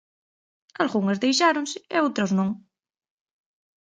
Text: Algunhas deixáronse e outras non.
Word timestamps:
Algunhas 0.81 1.21
deixáronse 1.25 1.77
e 1.95 1.97
outras 2.05 2.31
non. 2.37 2.49